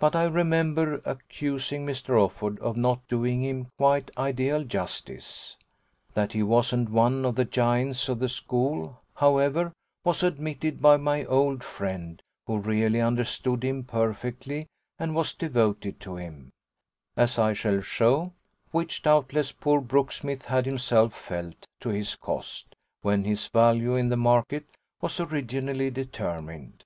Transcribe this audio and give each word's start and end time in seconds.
But 0.00 0.16
I 0.16 0.24
remember 0.24 1.00
accusing 1.04 1.86
Mr. 1.86 2.14
Offord 2.18 2.58
of 2.58 2.76
not 2.76 3.06
doing 3.06 3.44
him 3.44 3.68
quite 3.78 4.10
ideal 4.18 4.64
justice. 4.64 5.56
That 6.14 6.32
he 6.32 6.42
wasn't 6.42 6.88
one 6.90 7.24
of 7.24 7.36
the 7.36 7.44
giants 7.44 8.08
of 8.08 8.18
the 8.18 8.28
school, 8.28 8.98
however, 9.14 9.72
was 10.02 10.24
admitted 10.24 10.82
by 10.82 10.96
my 10.96 11.24
old 11.26 11.62
friend, 11.62 12.20
who 12.48 12.58
really 12.58 13.00
understood 13.00 13.62
him 13.62 13.84
perfectly 13.84 14.66
and 14.98 15.14
was 15.14 15.32
devoted 15.32 16.00
to 16.00 16.16
him, 16.16 16.50
as 17.16 17.38
I 17.38 17.52
shall 17.52 17.82
show; 17.82 18.32
which 18.72 19.00
doubtless 19.02 19.52
poor 19.52 19.80
Brooksmith 19.80 20.46
had 20.46 20.66
himself 20.66 21.14
felt, 21.14 21.66
to 21.82 21.90
his 21.90 22.16
cost, 22.16 22.74
when 23.02 23.22
his 23.22 23.46
value 23.46 23.94
in 23.94 24.08
the 24.08 24.16
market 24.16 24.64
was 25.00 25.20
originally 25.20 25.88
determined. 25.88 26.82